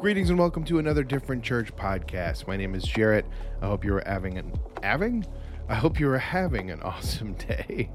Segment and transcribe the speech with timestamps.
[0.00, 2.46] Greetings and welcome to another Different Church podcast.
[2.46, 3.26] My name is Jarrett.
[3.60, 5.26] I hope you're having an having.
[5.68, 7.90] I hope you are having an awesome day.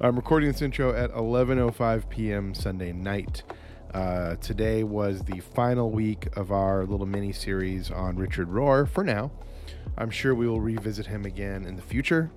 [0.00, 2.52] I'm recording this intro at 11:05 p.m.
[2.52, 3.44] Sunday night.
[3.94, 8.88] Uh, today was the final week of our little mini series on Richard Rohr.
[8.88, 9.30] For now,
[9.96, 12.28] I'm sure we will revisit him again in the future.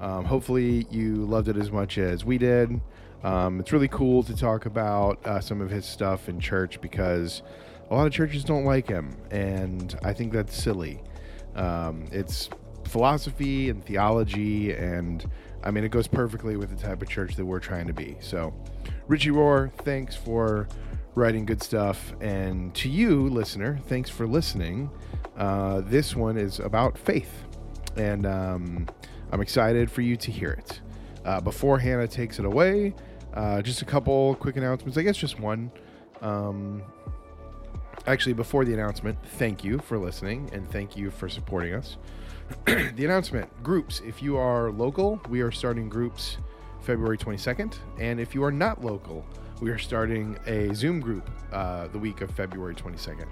[0.00, 2.80] Um, hopefully, you loved it as much as we did.
[3.22, 7.42] Um, it's really cool to talk about uh, some of his stuff in church because
[7.90, 11.02] a lot of churches don't like him, and I think that's silly.
[11.54, 12.50] Um, it's
[12.84, 15.28] philosophy and theology, and
[15.62, 18.16] I mean, it goes perfectly with the type of church that we're trying to be.
[18.20, 18.52] So,
[19.06, 20.68] Richie Rohr, thanks for
[21.14, 22.12] writing good stuff.
[22.20, 24.90] And to you, listener, thanks for listening.
[25.36, 27.44] Uh, this one is about faith,
[27.96, 28.88] and um,
[29.32, 30.80] I'm excited for you to hear it.
[31.24, 32.94] Uh, before Hannah takes it away,
[33.34, 34.96] uh, just a couple quick announcements.
[34.96, 35.70] I guess just one.
[36.22, 36.82] Um,
[38.06, 41.96] actually, before the announcement, thank you for listening and thank you for supporting us.
[42.64, 44.00] the announcement groups.
[44.06, 46.38] If you are local, we are starting groups
[46.80, 47.74] February 22nd.
[47.98, 49.26] And if you are not local,
[49.60, 53.26] we are starting a Zoom group uh, the week of February 22nd.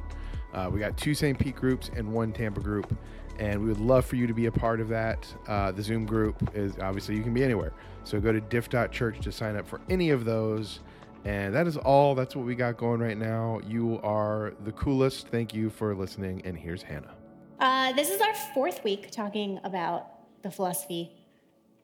[0.53, 1.39] Uh, we got two St.
[1.39, 2.97] Pete groups and one Tampa group,
[3.39, 5.27] and we would love for you to be a part of that.
[5.47, 7.73] Uh, the Zoom group is obviously you can be anywhere.
[8.05, 10.81] So go to diff.church to sign up for any of those.
[11.25, 12.15] And that is all.
[12.15, 13.61] That's what we got going right now.
[13.67, 15.29] You are the coolest.
[15.29, 16.43] Thank you for listening.
[16.45, 17.15] And here's Hannah.
[17.59, 20.07] Uh, this is our fourth week talking about
[20.43, 21.13] the philosophy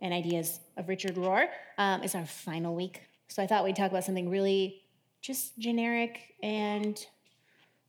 [0.02, 1.47] and ideas of Richard Rohr.
[1.78, 3.02] Um, it's our final week.
[3.28, 4.82] So I thought we'd talk about something really
[5.22, 6.98] just generic and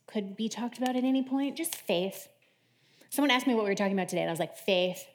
[0.08, 2.28] could be talked about at any point just faith.
[3.10, 5.06] Someone asked me what we were talking about today, and I was like, faith.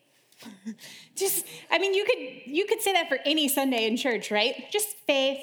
[1.17, 4.71] just, I mean, you could you could say that for any Sunday in church, right?
[4.71, 5.41] Just faith.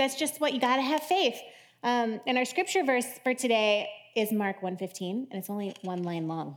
[0.00, 1.38] That's just what you got to have faith.
[1.82, 6.26] Um, and our scripture verse for today is Mark 1:15, and it's only one line
[6.26, 6.56] long,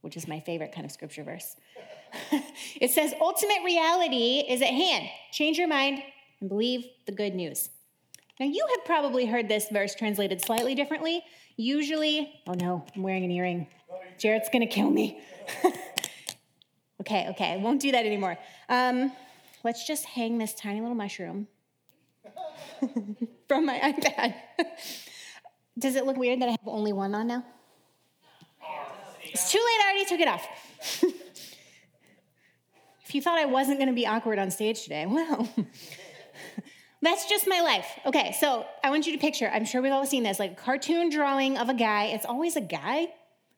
[0.00, 1.54] which is my favorite kind of scripture verse.
[2.80, 5.08] it says, "Ultimate reality is at hand.
[5.30, 6.02] Change your mind
[6.40, 7.68] and believe the good news."
[8.40, 11.22] Now, you have probably heard this verse translated slightly differently.
[11.56, 13.68] Usually, oh no, I'm wearing an earring.
[14.18, 15.20] Jared's gonna kill me.
[17.02, 18.36] okay, okay, I won't do that anymore.
[18.68, 19.12] Um,
[19.62, 21.46] let's just hang this tiny little mushroom
[23.48, 24.34] from my iPad.
[25.78, 27.44] Does it look weird that I have only one on now?
[29.22, 30.46] It's too late, I already took it off.
[33.04, 35.48] if you thought I wasn't gonna be awkward on stage today, well.
[37.04, 37.86] That's just my life.
[38.06, 40.54] Okay, so I want you to picture, I'm sure we've all seen this, like a
[40.54, 42.04] cartoon drawing of a guy.
[42.06, 43.08] It's always a guy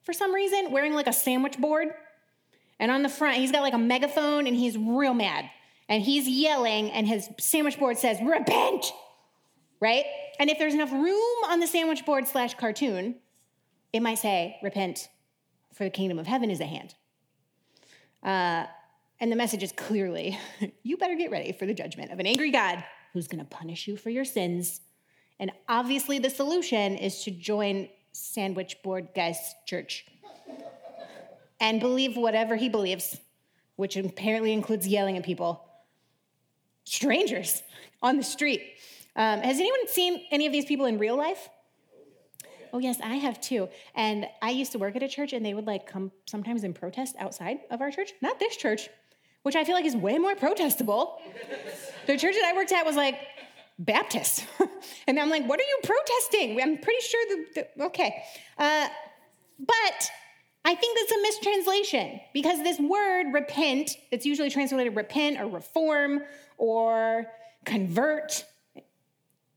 [0.02, 1.88] for some reason wearing like a sandwich board.
[2.80, 5.48] And on the front, he's got like a megaphone and he's real mad.
[5.88, 8.92] And he's yelling, and his sandwich board says, Repent!
[9.80, 10.04] Right?
[10.38, 13.16] And if there's enough room on the sandwich board slash cartoon,
[13.92, 15.08] it might say, Repent,
[15.72, 16.94] for the kingdom of heaven is at hand.
[18.22, 18.66] Uh,
[19.20, 20.38] and the message is clearly,
[20.82, 22.82] you better get ready for the judgment of an angry God
[23.12, 24.80] who's going to punish you for your sins.
[25.38, 30.06] And obviously, the solution is to join Sandwich Board Guy's church
[31.60, 33.18] and believe whatever he believes,
[33.76, 35.65] which apparently includes yelling at people,
[36.86, 37.62] strangers
[38.02, 38.62] on the street.
[39.14, 41.48] Um, has anyone seen any of these people in real life?
[42.72, 43.68] Oh, yes, I have too.
[43.94, 46.74] And I used to work at a church, and they would like come sometimes in
[46.74, 48.12] protest outside of our church.
[48.20, 48.88] Not this church,
[49.42, 51.18] which I feel like is way more protestable.
[52.06, 53.18] the church that I worked at was like
[53.78, 54.46] Baptist.
[55.06, 56.60] and I'm like, what are you protesting?
[56.60, 58.22] I'm pretty sure the okay.
[58.58, 58.88] Uh,
[59.58, 60.10] but
[60.66, 66.24] I think that's a mistranslation because this word repent, it's usually translated repent or reform
[66.58, 67.26] or
[67.64, 68.44] convert,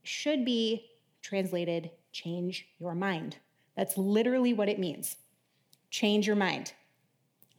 [0.04, 0.86] should be
[1.24, 3.38] translated change your mind.
[3.76, 5.16] That's literally what it means.
[5.90, 6.74] Change your mind.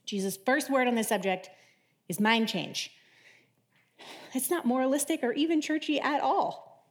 [0.05, 1.50] Jesus' first word on this subject
[2.09, 2.93] is mind change.
[4.32, 6.87] It's not moralistic or even churchy at all.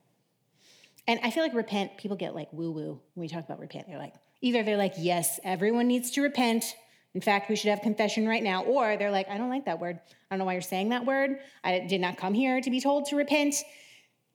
[1.08, 3.88] And I feel like repent, people get like woo woo when we talk about repent.
[3.88, 6.76] They're like, either they're like, yes, everyone needs to repent.
[7.14, 8.64] In fact, we should have confession right now.
[8.64, 10.00] Or they're like, I don't like that word.
[10.00, 11.40] I don't know why you're saying that word.
[11.64, 13.56] I did not come here to be told to repent.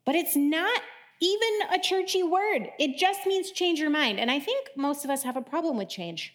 [0.05, 0.81] But it's not
[1.21, 2.69] even a churchy word.
[2.79, 4.19] It just means change your mind.
[4.19, 6.35] And I think most of us have a problem with change,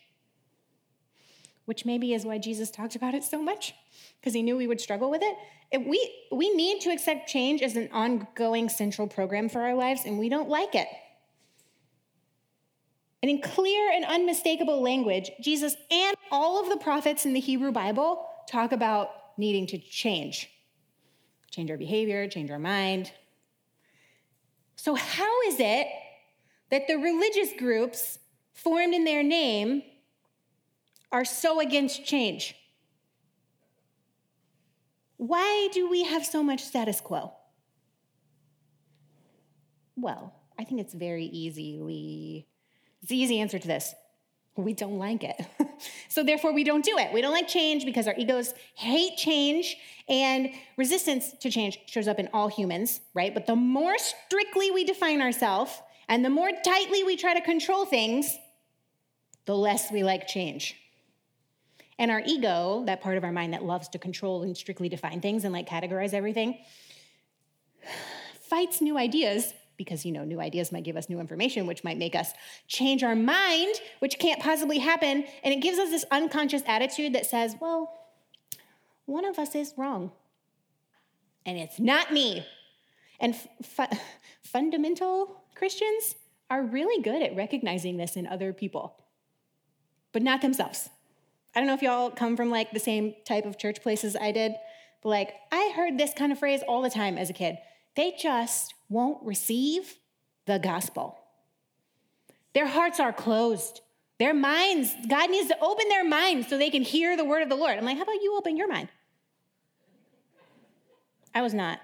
[1.65, 3.73] which maybe is why Jesus talked about it so much
[4.19, 5.35] because he knew we would struggle with it.
[5.71, 5.85] it.
[5.87, 10.17] we, we need to accept change as an ongoing central program for our lives, and
[10.17, 10.87] we don't like it.
[13.21, 17.71] And in clear and unmistakable language, Jesus and all of the prophets in the Hebrew
[17.71, 20.49] Bible talk about needing to change
[21.51, 23.11] change our behavior, change our mind.
[24.75, 25.87] So, how is it
[26.69, 28.19] that the religious groups
[28.53, 29.83] formed in their name
[31.11, 32.55] are so against change?
[35.17, 37.33] Why do we have so much status quo?
[39.97, 42.47] Well, I think it's very easily,
[43.01, 43.93] it's the easy answer to this.
[44.55, 45.39] We don't like it.
[46.09, 47.13] so therefore, we don't do it.
[47.13, 49.77] We don't like change because our egos hate change,
[50.09, 53.33] and resistance to change shows up in all humans, right?
[53.33, 55.71] But the more strictly we define ourselves
[56.09, 58.35] and the more tightly we try to control things,
[59.45, 60.75] the less we like change.
[61.99, 65.21] And our ego, that part of our mind that loves to control and strictly define
[65.21, 66.57] things and like categorize everything,
[68.41, 71.97] fights new ideas because you know new ideas might give us new information which might
[71.97, 72.33] make us
[72.67, 75.23] change our mind which can't possibly happen.
[75.43, 77.91] And it gives us this unconscious attitude that says well
[79.05, 80.11] one of us is wrong.
[81.43, 82.45] And it's not me.
[83.19, 83.97] And fu-
[84.43, 86.15] fundamental christians
[86.51, 88.99] are really good at recognizing this in other people
[90.11, 90.89] but not themselves.
[91.55, 94.31] I don't know if y'all come from like the same type of church places I
[94.31, 94.53] did,
[95.01, 97.57] but like I heard this kind of phrase all the time as a kid.
[97.95, 99.95] They just won't receive
[100.45, 101.17] the gospel.
[102.53, 103.81] Their hearts are closed.
[104.17, 107.49] Their minds, God needs to open their minds so they can hear the word of
[107.49, 107.77] the Lord.
[107.77, 108.89] I'm like, how about you open your mind?
[111.33, 111.79] I was not.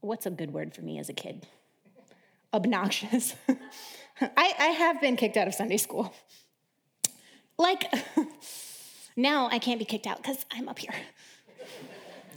[0.00, 1.46] What's a good word for me as a kid?
[2.54, 3.34] Obnoxious.
[4.20, 6.14] I, I have been kicked out of Sunday school.
[7.58, 7.92] Like,
[9.16, 10.94] now I can't be kicked out because I'm up here.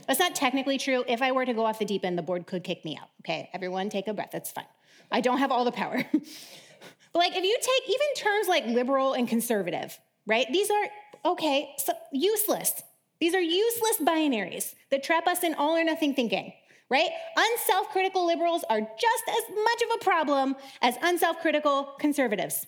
[0.08, 1.04] That's not technically true.
[1.08, 3.10] If I were to go off the deep end, the board could kick me out.
[3.22, 4.30] Okay, everyone take a breath.
[4.32, 4.66] That's fine.
[5.12, 6.04] I don't have all the power.
[6.12, 10.48] but like, if you take even terms like liberal and conservative, right?
[10.52, 12.82] These are, okay, so useless.
[13.20, 16.52] These are useless binaries that trap us in all or nothing thinking,
[16.90, 17.10] right?
[17.38, 22.66] Unself critical liberals are just as much of a problem as unself critical conservatives.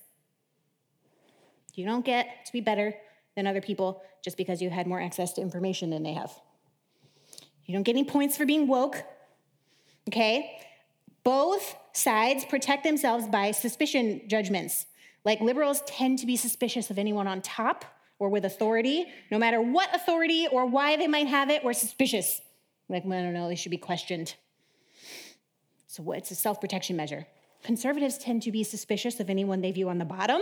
[1.74, 2.94] You don't get to be better
[3.36, 6.32] than other people just because you had more access to information than they have.
[7.66, 9.04] You don't get any points for being woke,
[10.08, 10.60] okay?
[11.24, 14.86] Both sides protect themselves by suspicion judgments.
[15.24, 17.86] Like liberals tend to be suspicious of anyone on top
[18.20, 19.08] or with authority.
[19.32, 22.42] No matter what authority or why they might have it, we're suspicious.
[22.88, 24.36] Like, well, I don't know, they should be questioned.
[25.88, 27.26] So it's a self protection measure.
[27.64, 30.42] Conservatives tend to be suspicious of anyone they view on the bottom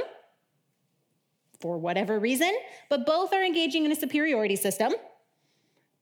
[1.61, 2.53] for whatever reason,
[2.89, 4.91] but both are engaging in a superiority system.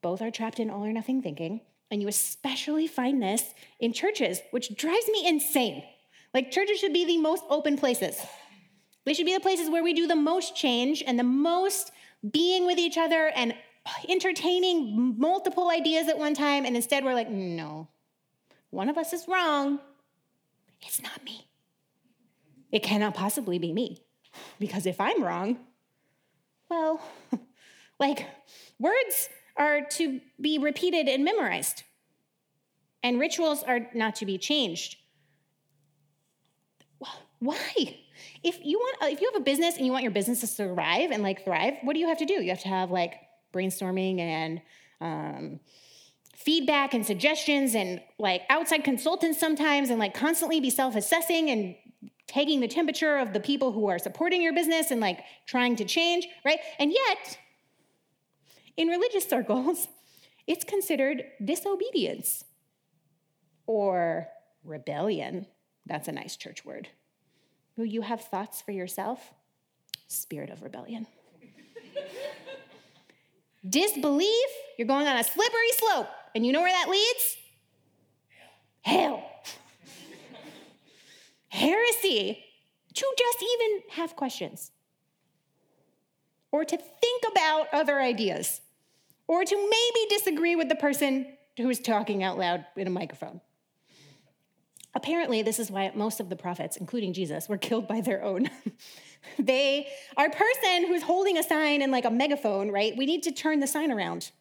[0.01, 1.61] Both are trapped in all or nothing thinking.
[1.89, 5.83] And you especially find this in churches, which drives me insane.
[6.33, 8.19] Like, churches should be the most open places.
[9.05, 11.91] They should be the places where we do the most change and the most
[12.29, 13.53] being with each other and
[14.07, 16.65] entertaining multiple ideas at one time.
[16.65, 17.89] And instead, we're like, no,
[18.69, 19.79] one of us is wrong.
[20.81, 21.47] It's not me.
[22.71, 24.03] It cannot possibly be me.
[24.59, 25.57] Because if I'm wrong,
[26.69, 27.01] well,
[27.99, 28.27] like
[28.79, 31.83] words are to be repeated and memorized,
[33.03, 34.97] and rituals are not to be changed.
[37.39, 37.97] Why?
[38.43, 41.09] If you want, if you have a business and you want your business to survive
[41.09, 42.35] and like thrive, what do you have to do?
[42.35, 43.15] You have to have like
[43.51, 44.61] brainstorming and
[45.01, 45.59] um,
[46.35, 51.75] feedback and suggestions and like outside consultants sometimes and like constantly be self-assessing and
[52.27, 55.85] taking the temperature of the people who are supporting your business and like trying to
[55.85, 56.59] change, right?
[56.79, 57.37] And yet,
[58.77, 59.87] in religious circles,
[60.47, 62.43] it's considered disobedience
[63.67, 64.27] or
[64.63, 65.45] rebellion.
[65.85, 66.89] That's a nice church word.
[67.77, 69.33] Will you have thoughts for yourself?
[70.07, 71.07] Spirit of rebellion.
[73.67, 76.07] Disbelief, you're going on a slippery slope.
[76.35, 77.37] And you know where that leads?
[78.81, 79.23] Hell
[81.49, 82.43] heresy
[82.93, 84.71] to just even have questions
[86.51, 88.61] or to think about other ideas
[89.27, 91.25] or to maybe disagree with the person
[91.57, 93.41] who's talking out loud in a microphone.
[94.93, 98.49] Apparently, this is why most of the prophets, including Jesus, were killed by their own.
[99.39, 102.93] they, our person who's holding a sign and like a megaphone, right?
[102.97, 104.31] We need to turn the sign around.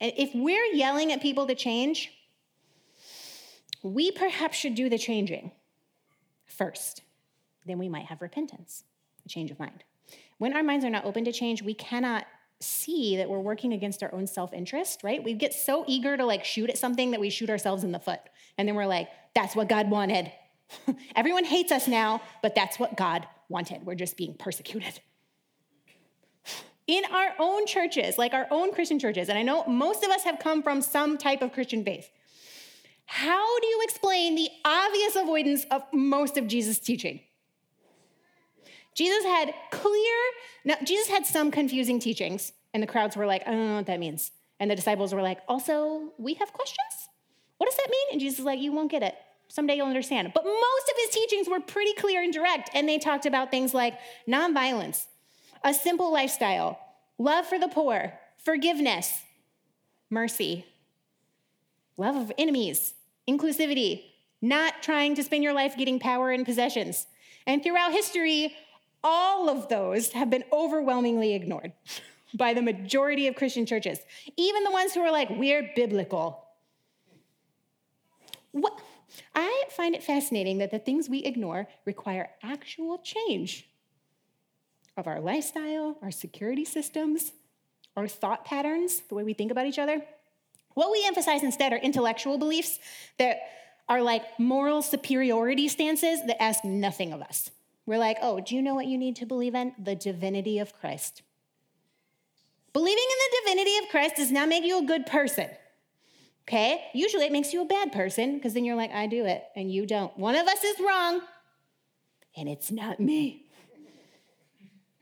[0.00, 2.12] And if we're yelling at people to change,
[3.82, 5.52] we perhaps should do the changing
[6.44, 7.02] first.
[7.64, 8.84] Then we might have repentance,
[9.24, 9.84] a change of mind.
[10.42, 12.26] When our minds are not open to change, we cannot
[12.58, 15.22] see that we're working against our own self-interest, right?
[15.22, 18.00] We get so eager to like shoot at something that we shoot ourselves in the
[18.00, 18.18] foot.
[18.58, 20.32] And then we're like, that's what God wanted.
[21.14, 23.86] Everyone hates us now, but that's what God wanted.
[23.86, 24.98] We're just being persecuted.
[26.88, 30.24] In our own churches, like our own Christian churches, and I know most of us
[30.24, 32.10] have come from some type of Christian faith,
[33.06, 37.20] How do you explain the obvious avoidance of most of Jesus' teaching?
[38.94, 40.16] Jesus had clear,
[40.64, 43.86] no, Jesus had some confusing teachings, and the crowds were like, I don't know what
[43.86, 44.30] that means.
[44.60, 47.08] And the disciples were like, also, we have questions?
[47.56, 48.06] What does that mean?
[48.12, 49.14] And Jesus is like, you won't get it.
[49.48, 50.32] Someday you'll understand.
[50.34, 53.74] But most of his teachings were pretty clear and direct, and they talked about things
[53.74, 55.06] like nonviolence,
[55.64, 56.78] a simple lifestyle,
[57.18, 59.22] love for the poor, forgiveness,
[60.10, 60.66] mercy,
[61.96, 62.94] love of enemies,
[63.28, 64.04] inclusivity,
[64.40, 67.06] not trying to spend your life getting power and possessions.
[67.46, 68.54] And throughout history,
[69.04, 71.72] all of those have been overwhelmingly ignored
[72.34, 73.98] by the majority of Christian churches,
[74.36, 76.46] even the ones who are like, we're biblical.
[78.52, 78.80] What?
[79.34, 83.68] I find it fascinating that the things we ignore require actual change
[84.96, 87.32] of our lifestyle, our security systems,
[87.96, 90.02] our thought patterns, the way we think about each other.
[90.74, 92.78] What we emphasize instead are intellectual beliefs
[93.18, 93.38] that
[93.88, 97.50] are like moral superiority stances that ask nothing of us.
[97.86, 99.74] We're like, oh, do you know what you need to believe in?
[99.78, 101.22] The divinity of Christ.
[102.72, 105.48] Believing in the divinity of Christ does not make you a good person.
[106.48, 106.84] Okay?
[106.94, 109.70] Usually it makes you a bad person because then you're like, I do it and
[109.70, 110.16] you don't.
[110.16, 111.20] One of us is wrong
[112.36, 113.46] and it's not me.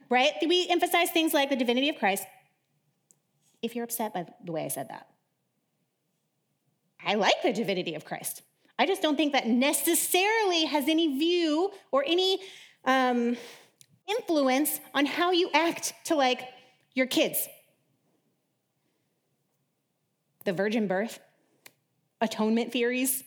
[0.09, 0.33] Right?
[0.45, 2.25] We emphasize things like the divinity of Christ.
[3.61, 5.07] If you're upset by the way I said that,
[7.05, 8.41] I like the divinity of Christ.
[8.77, 12.39] I just don't think that necessarily has any view or any
[12.85, 13.37] um,
[14.07, 16.41] influence on how you act to like
[16.93, 17.47] your kids.
[20.43, 21.19] The virgin birth,
[22.19, 23.23] atonement theories,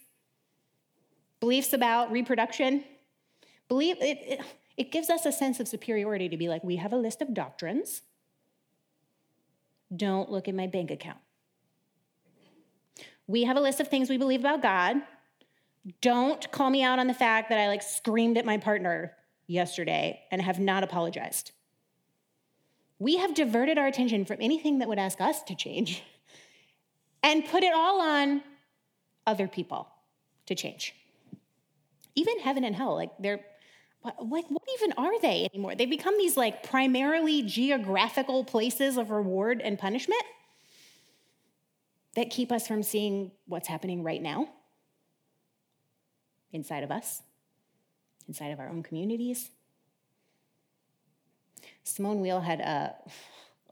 [1.40, 2.84] beliefs about reproduction.
[3.68, 4.40] Believe it, it,
[4.76, 7.32] it gives us a sense of superiority to be like, we have a list of
[7.32, 8.02] doctrines.
[9.94, 11.18] Don't look at my bank account.
[13.26, 14.96] We have a list of things we believe about God.
[16.00, 19.14] Don't call me out on the fact that I like screamed at my partner
[19.46, 21.52] yesterday and have not apologized.
[22.98, 26.02] We have diverted our attention from anything that would ask us to change
[27.22, 28.42] and put it all on
[29.26, 29.88] other people
[30.46, 30.94] to change.
[32.14, 33.40] Even heaven and hell, like they're
[34.04, 35.74] like what even are they anymore?
[35.74, 40.22] They become these like primarily geographical places of reward and punishment
[42.14, 44.48] that keep us from seeing what's happening right now
[46.52, 47.22] inside of us,
[48.28, 49.50] inside of our own communities.
[51.83, 52.95] Simone Weil had a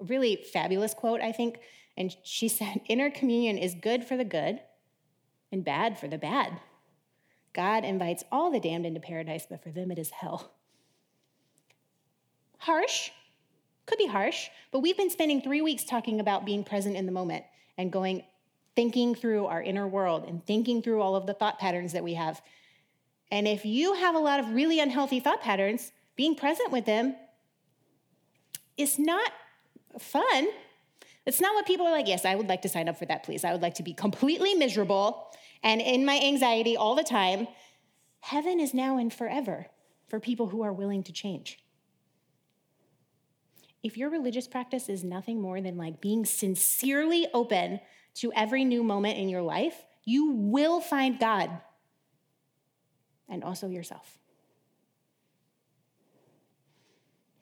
[0.01, 1.59] really fabulous quote, I think,
[1.97, 4.61] and she said, Inner communion is good for the good
[5.51, 6.61] and bad for the bad.
[7.53, 10.53] God invites all the damned into paradise, but for them it is hell.
[12.59, 13.11] Harsh,
[13.87, 17.13] could be harsh, but we've been spending three weeks talking about being present in the
[17.13, 17.45] moment
[17.77, 18.23] and going,
[18.77, 22.15] thinking through our inner world and thinking through all of the thought patterns that we
[22.15, 22.41] have.
[23.33, 27.17] And if you have a lot of really unhealthy thought patterns, being present with them
[28.77, 29.33] is not
[29.99, 30.49] fun.
[31.25, 33.23] It's not what people are like, yes, I would like to sign up for that,
[33.23, 33.43] please.
[33.43, 37.49] I would like to be completely miserable and in my anxiety all the time.
[38.21, 39.67] Heaven is now and forever
[40.09, 41.59] for people who are willing to change.
[43.83, 47.81] If your religious practice is nothing more than like being sincerely open
[48.17, 51.51] to every new moment in your life, you will find God
[53.29, 54.19] and also yourself.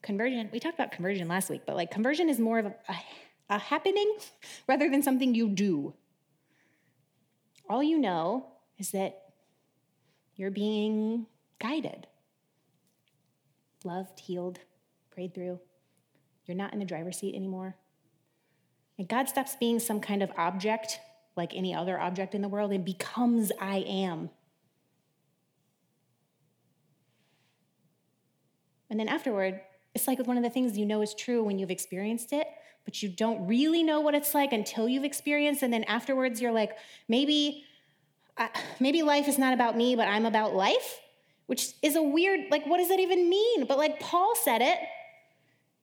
[0.03, 2.97] Conversion, we talked about conversion last week, but like conversion is more of a, a,
[3.51, 4.17] a happening
[4.67, 5.95] rather than something you do.
[7.69, 8.47] All you know
[8.79, 9.21] is that
[10.37, 11.27] you're being
[11.61, 12.07] guided,
[13.85, 14.59] loved, healed,
[15.11, 15.61] prayed through.
[16.47, 17.77] You're not in the driver's seat anymore.
[18.99, 20.99] And God stops being some kind of object
[21.37, 24.31] like any other object in the world and becomes I am.
[28.91, 29.61] And then afterward,
[29.95, 32.47] it's like one of the things you know is true when you've experienced it,
[32.85, 35.63] but you don't really know what it's like until you've experienced.
[35.63, 36.77] And then afterwards, you're like,
[37.09, 37.65] maybe,
[38.37, 38.49] uh,
[38.81, 41.01] maybe life is not about me, but I'm about life,
[41.47, 43.67] which is a weird, like, what does that even mean?
[43.67, 44.79] But like Paul said it,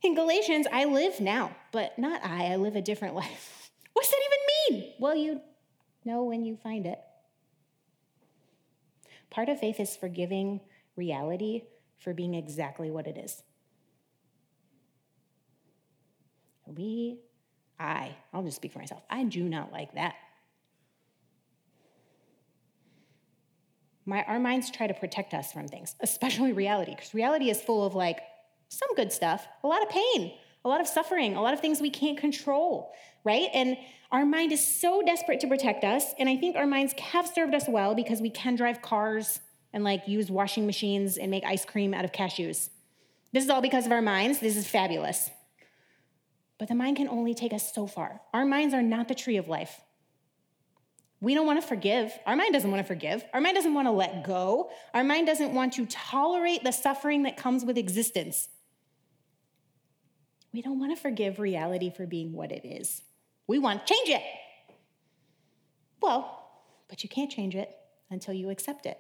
[0.03, 2.53] in Galatians, I live now, but not I.
[2.53, 3.71] I live a different life.
[3.93, 4.93] What's that even mean?
[4.99, 5.41] Well, you
[6.05, 6.99] know when you find it.
[9.29, 10.61] Part of faith is forgiving
[10.95, 11.63] reality
[11.97, 13.43] for being exactly what it is.
[16.65, 17.19] We,
[17.79, 20.15] I, I'll just speak for myself, I do not like that.
[24.05, 27.85] My, our minds try to protect us from things, especially reality, because reality is full
[27.85, 28.21] of like
[28.69, 31.81] some good stuff, a lot of pain, a lot of suffering, a lot of things
[31.81, 33.49] we can't control, right?
[33.53, 33.77] And
[34.11, 36.13] our mind is so desperate to protect us.
[36.19, 39.39] And I think our minds have served us well because we can drive cars
[39.73, 42.69] and like use washing machines and make ice cream out of cashews.
[43.33, 44.39] This is all because of our minds.
[44.39, 45.29] This is fabulous.
[46.57, 48.21] But the mind can only take us so far.
[48.33, 49.81] Our minds are not the tree of life.
[51.19, 52.11] We don't want to forgive.
[52.25, 53.23] Our mind doesn't want to forgive.
[53.33, 54.69] Our mind doesn't want to let go.
[54.93, 58.49] Our mind doesn't want to tolerate the suffering that comes with existence.
[60.53, 63.01] We don't want to forgive reality for being what it is.
[63.47, 64.23] We want to change it.
[66.01, 66.49] Well,
[66.87, 67.75] but you can't change it
[68.09, 68.97] until you accept it.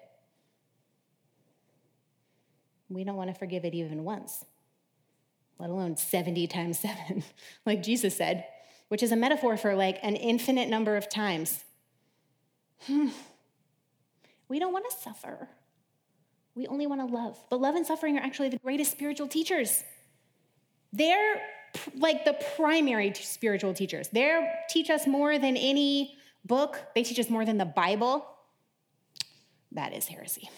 [2.89, 4.45] We don't want to forgive it even once,
[5.59, 6.79] let alone 70 times
[7.09, 7.23] 7,
[7.65, 8.45] like Jesus said,
[8.87, 11.63] which is a metaphor for like an infinite number of times.
[12.85, 13.09] Hmm.
[14.47, 15.49] We don't want to suffer.
[16.55, 17.37] We only want to love.
[17.49, 19.83] But love and suffering are actually the greatest spiritual teachers.
[20.93, 21.41] They're
[21.95, 24.07] like the primary spiritual teachers.
[24.09, 28.25] They teach us more than any book, they teach us more than the Bible.
[29.73, 30.49] That is heresy.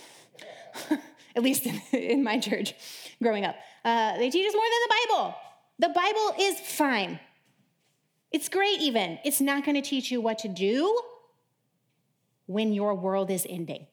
[1.40, 2.74] At least in, in, my church
[3.24, 3.56] growing up.
[3.86, 5.36] Uh, they teach us more than the Bible.
[5.80, 7.18] The Bible is fine.
[8.34, 9.20] It's great, even.
[9.24, 11.02] It's not going to teach you what to do
[12.46, 13.88] when your world is ending.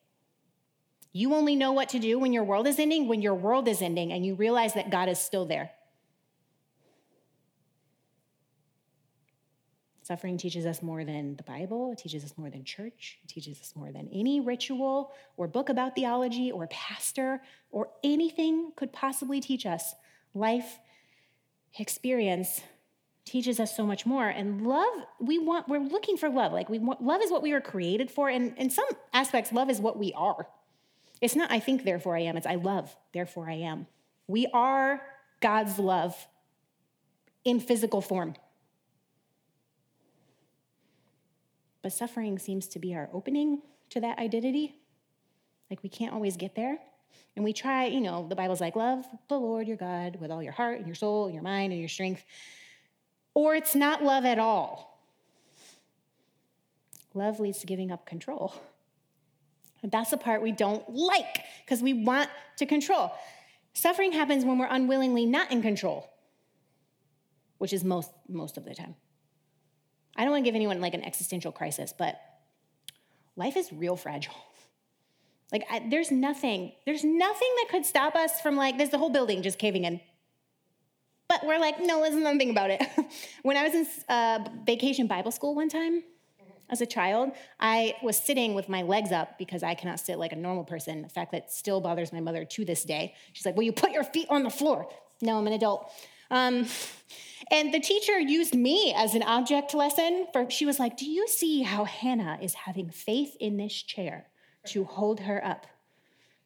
[1.13, 3.81] You only know what to do when your world is ending, when your world is
[3.81, 5.71] ending, and you realize that God is still there.
[10.07, 13.61] Suffering teaches us more than the Bible, it teaches us more than church, it teaches
[13.61, 19.41] us more than any ritual or book about theology or pastor or anything could possibly
[19.41, 19.97] teach us.
[20.33, 20.79] Life
[21.77, 22.61] experience
[23.25, 24.29] teaches us so much more.
[24.29, 24.87] And love
[25.19, 26.53] we want we're looking for love.
[26.53, 29.69] Like we want love is what we were created for and in some aspects love
[29.69, 30.47] is what we are.
[31.21, 32.37] It's not i think therefore i am.
[32.37, 33.89] It's i love therefore i am.
[34.29, 35.03] We are
[35.41, 36.29] god's love
[37.45, 38.37] in physical form
[41.87, 44.75] but suffering seems to be our opening to that identity
[45.71, 46.79] like we can't always get there
[47.37, 50.43] and we try you know the bible's like love the lord your god with all
[50.43, 52.25] your heart and your soul and your mind and your strength
[53.37, 54.99] or it's not love at all.
[57.13, 58.55] Love leads to giving up control.
[59.83, 63.13] And that's the part we don't like because we want to control.
[63.75, 66.09] Suffering happens when we're unwillingly not in control,
[67.59, 68.95] which is most, most of the time.
[70.17, 72.19] I don't want to give anyone like an existential crisis, but
[73.37, 74.35] life is real fragile.
[75.53, 79.11] Like, I, there's nothing, there's nothing that could stop us from like, there's the whole
[79.11, 80.01] building just caving in.
[81.29, 82.83] But we're like, no, there's nothing about it.
[83.43, 86.03] when I was in uh, vacation Bible school one time,
[86.69, 90.33] as a child, I was sitting with my legs up because I cannot sit like
[90.33, 91.03] a normal person.
[91.03, 93.15] The fact that still bothers my mother to this day.
[93.33, 94.89] She's like, Will you put your feet on the floor?
[95.23, 95.91] No, I'm an adult.
[96.31, 96.67] Um,
[97.51, 101.29] and the teacher used me as an object lesson for she was like, Do you
[101.29, 104.27] see how Hannah is having faith in this chair
[104.67, 105.67] to hold her up?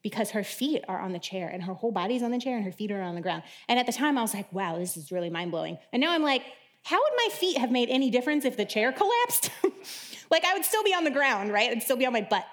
[0.02, 2.64] because her feet are on the chair and her whole body's on the chair and
[2.64, 3.42] her feet are on the ground.
[3.68, 5.78] And at the time, I was like, wow, this is really mind blowing.
[5.92, 6.42] And now I'm like,
[6.82, 9.50] how would my feet have made any difference if the chair collapsed?
[10.30, 11.70] like, I would still be on the ground, right?
[11.70, 12.46] I'd still be on my butt.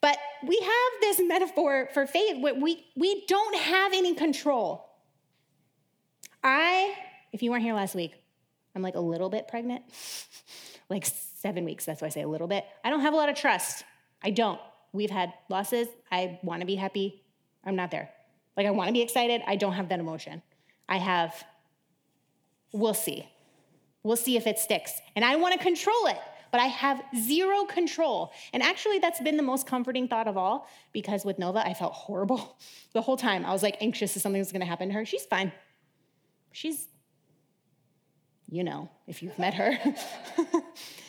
[0.00, 2.36] But we have this metaphor for faith.
[2.40, 4.87] We, we don't have any control.
[6.42, 6.94] I,
[7.32, 8.14] if you weren't here last week,
[8.74, 9.82] I'm like a little bit pregnant,
[10.90, 11.84] like seven weeks.
[11.84, 12.64] That's why I say a little bit.
[12.84, 13.84] I don't have a lot of trust.
[14.22, 14.60] I don't.
[14.92, 15.88] We've had losses.
[16.10, 17.22] I want to be happy.
[17.64, 18.10] I'm not there.
[18.56, 19.42] Like, I want to be excited.
[19.46, 20.42] I don't have that emotion.
[20.88, 21.44] I have,
[22.72, 23.28] we'll see.
[24.02, 24.92] We'll see if it sticks.
[25.16, 26.18] And I want to control it,
[26.50, 28.32] but I have zero control.
[28.52, 31.92] And actually, that's been the most comforting thought of all because with Nova, I felt
[31.92, 32.56] horrible
[32.92, 33.44] the whole time.
[33.44, 35.04] I was like anxious that something was going to happen to her.
[35.04, 35.52] She's fine.
[36.52, 36.86] She's,
[38.50, 39.78] you know, if you've met her,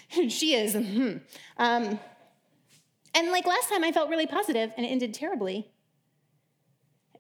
[0.30, 0.74] she is.
[0.74, 1.18] Hmm.
[1.58, 2.00] Um,
[3.16, 5.72] and like last time, I felt really positive and it ended terribly.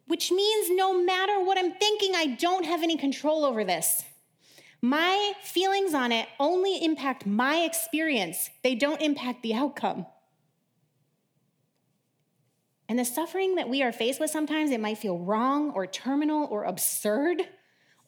[0.08, 4.04] Which means no matter what I'm thinking, I don't have any control over this.
[4.82, 10.06] My feelings on it only impact my experience, they don't impact the outcome.
[12.88, 16.48] And the suffering that we are faced with sometimes, it might feel wrong or terminal
[16.50, 17.44] or absurd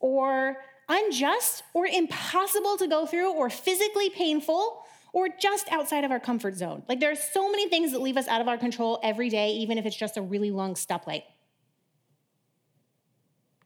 [0.01, 0.57] or
[0.89, 4.83] unjust or impossible to go through or physically painful
[5.13, 6.83] or just outside of our comfort zone.
[6.87, 9.51] Like there are so many things that leave us out of our control every day,
[9.53, 11.23] even if it's just a really long stoplight.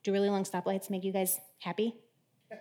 [0.04, 1.95] Do really long stoplights make you guys happy?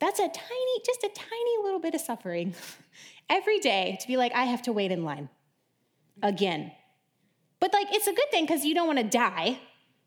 [0.00, 2.54] That's a tiny, just a tiny little bit of suffering
[3.30, 5.30] every day to be like, I have to wait in line
[6.22, 6.72] again.
[7.60, 9.58] But like, it's a good thing because you don't want to die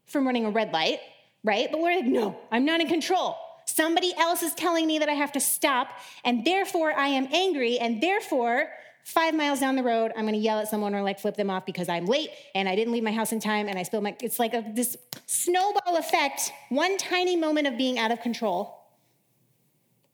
[0.05, 0.99] from running a red light.
[1.43, 1.67] Right?
[1.71, 3.38] But we're like, no, I'm not in control.
[3.65, 5.89] Somebody else is telling me that I have to stop,
[6.23, 8.69] and therefore I am angry, and therefore
[9.04, 11.65] five miles down the road, I'm gonna yell at someone or like flip them off
[11.65, 14.13] because I'm late and I didn't leave my house in time and I spilled my.
[14.21, 14.97] It's like a, this
[15.28, 16.52] snowball effect.
[16.67, 18.78] One tiny moment of being out of control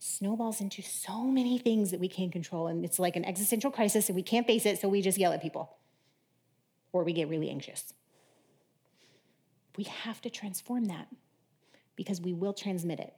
[0.03, 2.67] snowballs into so many things that we can't control.
[2.67, 5.31] And it's like an existential crisis and we can't face it, so we just yell
[5.31, 5.77] at people
[6.91, 7.93] or we get really anxious.
[9.77, 11.07] We have to transform that
[11.95, 13.13] because we will transmit it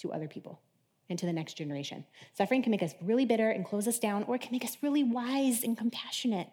[0.00, 0.60] to other people
[1.08, 2.04] and to the next generation.
[2.34, 4.76] Suffering can make us really bitter and close us down, or it can make us
[4.82, 6.48] really wise and compassionate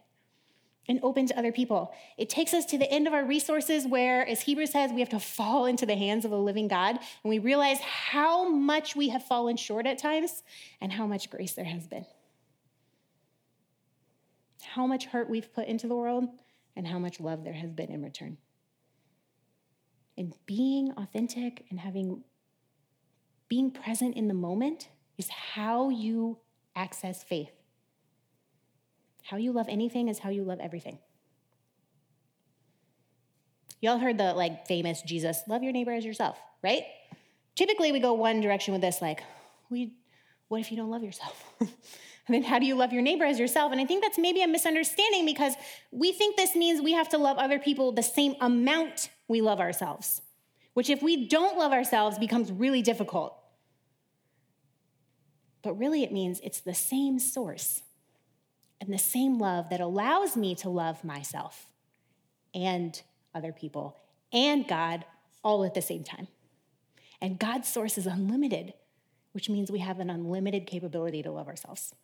[0.88, 1.94] and open to other people.
[2.18, 5.10] It takes us to the end of our resources where, as Hebrews says, we have
[5.10, 9.10] to fall into the hands of a living God, and we realize how much we
[9.10, 10.44] have fallen short at times
[10.80, 12.06] and how much grace there has been.
[14.64, 16.28] How much hurt we've put into the world
[16.76, 18.38] and how much love there has been in return.
[20.18, 22.24] And being authentic and having
[23.48, 26.40] being present in the moment is how you
[26.76, 27.52] access faith.
[29.24, 31.00] How you love anything is how you love everything.
[33.82, 36.84] Y'all heard the like famous Jesus, love your neighbor as yourself, right?
[37.56, 39.22] Typically we go one direction with this, like,
[39.70, 39.94] we
[40.48, 41.44] what if you don't love yourself?
[41.60, 41.70] and
[42.28, 43.72] then how do you love your neighbor as yourself?
[43.72, 45.54] And I think that's maybe a misunderstanding because
[45.92, 49.60] we think this means we have to love other people the same amount we love
[49.60, 50.22] ourselves
[50.76, 53.34] which, if we don't love ourselves, becomes really difficult.
[55.62, 57.82] But really, it means it's the same source
[58.82, 61.68] and the same love that allows me to love myself
[62.54, 63.02] and
[63.34, 63.96] other people
[64.34, 65.06] and God
[65.46, 66.28] all at the same time.
[67.22, 68.74] And God's source is unlimited,
[69.32, 71.96] which means we have an unlimited capability to love ourselves.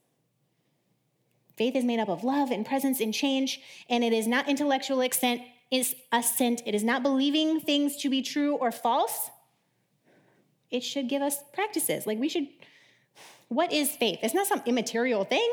[1.58, 5.02] Faith is made up of love and presence and change, and it is not intellectual
[5.02, 6.62] extent is assent.
[6.66, 9.30] It is not believing things to be true or false.
[10.70, 12.06] It should give us practices.
[12.06, 12.48] Like we should,
[13.48, 14.20] what is faith?
[14.22, 15.50] It's not some immaterial thing.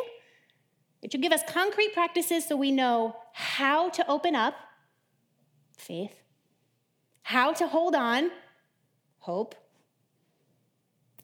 [1.02, 4.54] It should give us concrete practices so we know how to open up
[5.76, 6.20] faith,
[7.22, 8.30] how to hold on
[9.20, 9.54] hope,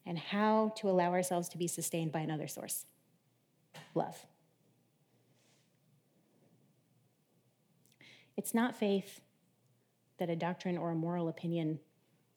[0.06, 2.84] and how to allow ourselves to be sustained by another source
[3.94, 4.26] love.
[8.36, 9.20] It's not faith
[10.18, 11.80] that a doctrine or a moral opinion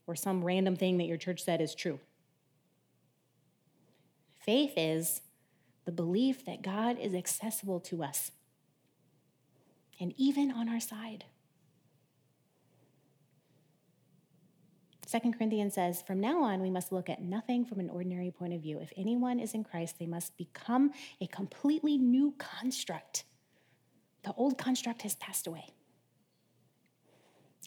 [0.05, 1.99] or some random thing that your church said is true.
[4.33, 5.21] Faith is
[5.86, 8.31] the belief that God is accessible to us
[9.99, 11.25] and even on our side.
[15.10, 18.53] 2 Corinthians says, From now on, we must look at nothing from an ordinary point
[18.53, 18.79] of view.
[18.79, 23.23] If anyone is in Christ, they must become a completely new construct.
[24.23, 25.67] The old construct has passed away.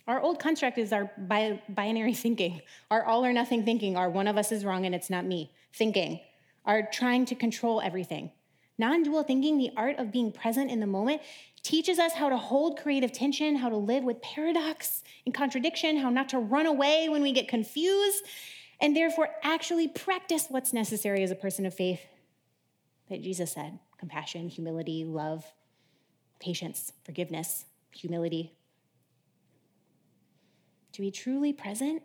[0.07, 4.27] Our old construct is our bi- binary thinking, our all or nothing thinking, our one
[4.27, 6.21] of us is wrong and it's not me thinking,
[6.65, 8.33] our trying to control everything.
[8.79, 11.21] Non dual thinking, the art of being present in the moment,
[11.63, 16.09] teaches us how to hold creative tension, how to live with paradox and contradiction, how
[16.09, 18.25] not to run away when we get confused,
[18.81, 22.01] and therefore actually practice what's necessary as a person of faith
[23.11, 23.79] that Jesus said.
[23.99, 25.45] Compassion, humility, love,
[26.39, 28.55] patience, forgiveness, humility,
[31.01, 32.03] to be truly present,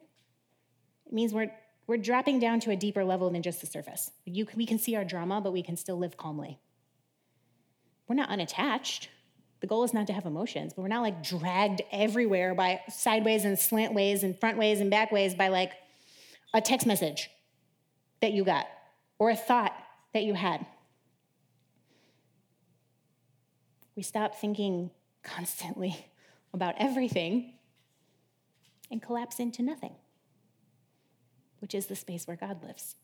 [1.06, 1.52] it means we're,
[1.88, 4.12] we're dropping down to a deeper level than just the surface.
[4.26, 6.60] You, we can see our drama, but we can still live calmly.
[8.08, 9.10] We're not unattached.
[9.60, 13.46] The goal is not to have emotions, but we're not like dragged everywhere by sideways
[13.46, 15.72] and slant ways and front ways and back ways by like
[16.54, 17.30] a text message
[18.22, 18.68] that you got
[19.20, 19.74] or a thought
[20.14, 20.66] that you had.
[23.96, 24.92] We stop thinking
[25.24, 26.06] constantly
[26.54, 27.55] about everything
[28.92, 29.96] and collapse into nothing,
[31.60, 32.96] which is the space where God lives.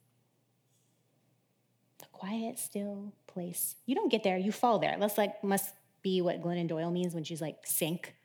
[2.00, 3.76] The quiet, still place.
[3.86, 4.98] You don't get there, you fall there.
[5.00, 8.16] That's like, must be what Glennon Doyle means when she's like, sink,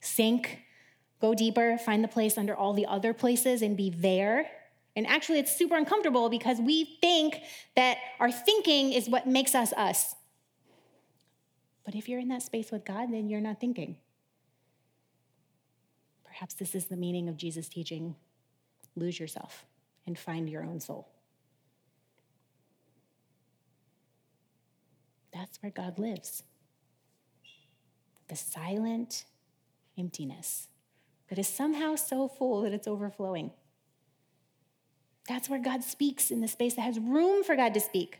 [0.00, 0.60] sink,
[1.20, 4.46] go deeper, find the place under all the other places and be there.
[4.96, 7.40] And actually, it's super uncomfortable because we think
[7.74, 10.14] that our thinking is what makes us us.
[11.84, 13.96] But if you're in that space with God, then you're not thinking.
[16.34, 18.16] Perhaps this is the meaning of Jesus' teaching
[18.96, 19.64] lose yourself
[20.04, 21.08] and find your own soul.
[25.32, 26.42] That's where God lives.
[28.26, 29.26] The silent
[29.96, 30.66] emptiness
[31.28, 33.52] that is somehow so full that it's overflowing.
[35.28, 38.18] That's where God speaks in the space that has room for God to speak.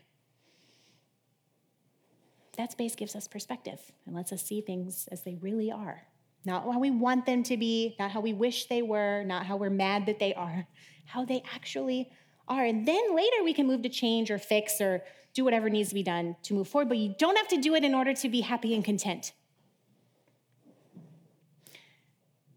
[2.55, 6.03] That space gives us perspective and lets us see things as they really are
[6.45, 9.57] Not how we want them to be, not how we wish they were, not how
[9.57, 10.67] we're mad that they are,
[11.05, 12.09] how they actually
[12.47, 12.63] are.
[12.63, 15.03] And then later we can move to change or fix or
[15.33, 17.75] do whatever needs to be done to move forward, but you don't have to do
[17.75, 19.33] it in order to be happy and content.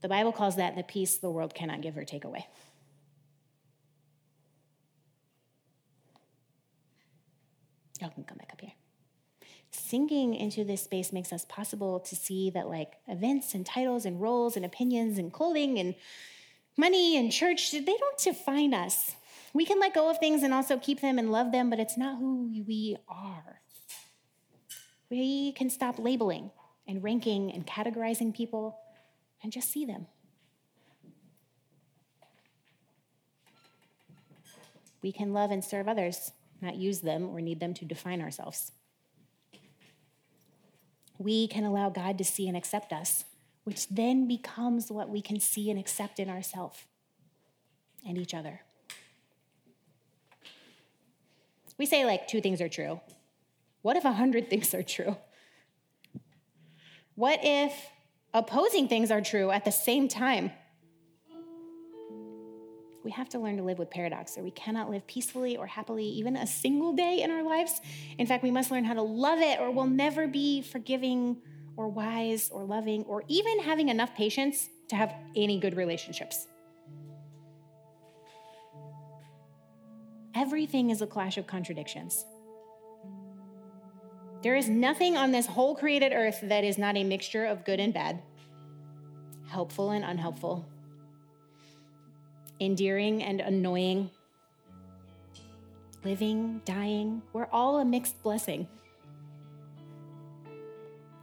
[0.01, 2.47] The Bible calls that the peace the world cannot give or take away.
[8.01, 8.48] Y'all can come back
[9.89, 14.21] Sinking into this space makes us possible to see that, like, events and titles and
[14.21, 15.95] roles and opinions and clothing and
[16.77, 19.13] money and church, they don't define us.
[19.55, 21.97] We can let go of things and also keep them and love them, but it's
[21.97, 23.63] not who we are.
[25.09, 26.51] We can stop labeling
[26.87, 28.79] and ranking and categorizing people
[29.43, 30.07] and just see them.
[35.01, 38.73] We can love and serve others, not use them or need them to define ourselves.
[41.19, 43.25] We can allow God to see and accept us,
[43.65, 46.85] which then becomes what we can see and accept in ourselves
[48.07, 48.63] and each other.
[51.77, 53.01] We say like two things are true.
[53.83, 55.17] What if a hundred things are true?
[57.15, 57.73] What if
[58.35, 60.53] opposing things are true at the same time.
[63.09, 66.05] We have to learn to live with paradox, or we cannot live peacefully or happily
[66.05, 67.81] even a single day in our lives.
[68.19, 71.39] In fact, we must learn how to love it, or we'll never be forgiving
[71.79, 76.49] or wise or loving or even having enough patience to have any good relationships.
[80.35, 82.27] Everything is a clash of contradictions.
[84.43, 87.81] There is nothing on this whole created earth that is not a mixture of good
[87.81, 88.21] and bad,
[89.47, 90.69] helpful and unhelpful,
[92.61, 94.11] endearing and annoying,
[96.05, 97.23] living, dying.
[97.33, 98.69] We're all a mixed blessing.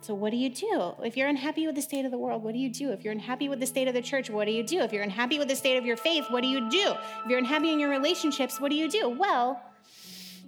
[0.01, 0.93] So, what do you do?
[1.03, 2.91] If you're unhappy with the state of the world, what do you do?
[2.91, 4.81] If you're unhappy with the state of the church, what do you do?
[4.81, 6.93] If you're unhappy with the state of your faith, what do you do?
[7.23, 9.09] If you're unhappy in your relationships, what do you do?
[9.09, 9.59] Well,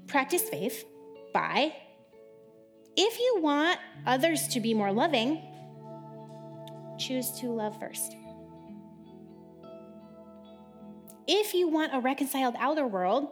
[0.06, 0.86] practice faith
[1.34, 1.74] by
[2.98, 5.42] if you want others to be more loving,
[6.98, 8.16] choose to love first.
[11.28, 13.28] If you want a reconciled outer world,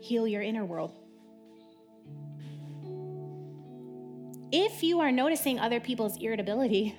[0.00, 0.92] heal your inner world.
[4.52, 6.96] If you are noticing other people's irritability,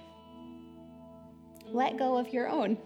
[1.68, 2.78] let go of your own.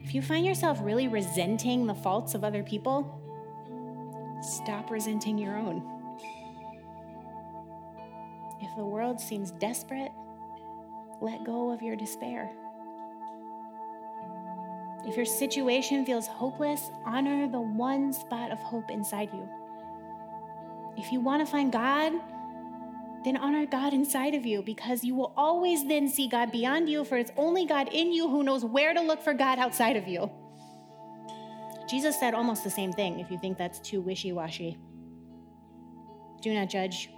[0.00, 3.22] If you find yourself really resenting the faults of other people,
[4.42, 5.82] Stop resenting your own.
[8.60, 10.10] If the world seems desperate,
[11.20, 12.50] let go of your despair.
[15.06, 19.48] If your situation feels hopeless, honor the one spot of hope inside you.
[20.96, 22.12] If you want to find God,
[23.24, 27.04] then honor God inside of you because you will always then see God beyond you,
[27.04, 30.06] for it's only God in you who knows where to look for God outside of
[30.06, 30.30] you.
[31.88, 34.78] Jesus said almost the same thing if you think that's too wishy washy.
[36.40, 37.10] Do not judge,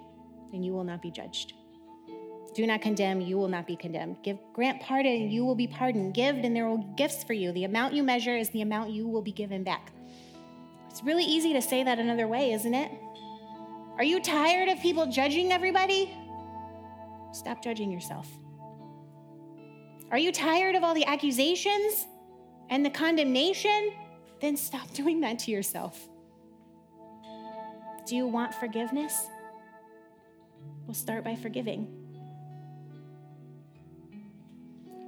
[0.53, 1.55] and you will not be judged.
[2.55, 4.19] Do not condemn, you will not be condemned.
[4.23, 6.15] Give grant pardon, you will be pardoned.
[6.15, 7.53] Give, and there will be gifts for you.
[7.53, 9.93] The amount you measure is the amount you will be given back.
[10.89, 12.91] It's really easy to say that another way, isn't it?
[13.99, 16.17] Are you tired of people judging everybody?
[17.33, 18.29] Stop judging yourself.
[20.11, 22.07] Are you tired of all the accusations
[22.71, 23.93] and the condemnation?
[24.45, 26.09] then stop doing that to yourself.
[28.07, 29.27] Do you want forgiveness?
[30.87, 32.04] We'll start by forgiving.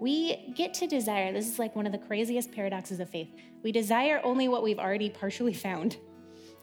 [0.00, 3.28] We get to desire, this is like one of the craziest paradoxes of faith.
[3.62, 5.96] We desire only what we've already partially found.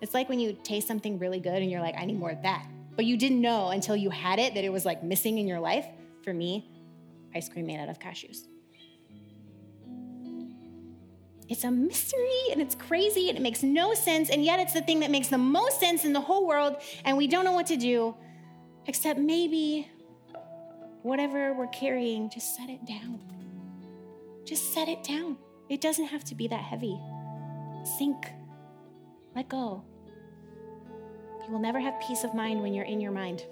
[0.01, 2.41] It's like when you taste something really good and you're like, I need more of
[2.43, 2.67] that.
[2.95, 5.59] But you didn't know until you had it that it was like missing in your
[5.59, 5.85] life.
[6.23, 6.69] For me,
[7.33, 8.47] ice cream made out of cashews.
[11.49, 14.81] It's a mystery and it's crazy and it makes no sense, and yet it's the
[14.81, 17.67] thing that makes the most sense in the whole world, and we don't know what
[17.67, 18.15] to do,
[18.87, 19.89] except maybe
[21.03, 23.19] whatever we're carrying, just set it down.
[24.45, 25.37] Just set it down.
[25.69, 26.99] It doesn't have to be that heavy.
[27.97, 28.31] Sink.
[29.35, 29.83] Let go.
[31.45, 33.45] You will never have peace of mind when you're in your mind.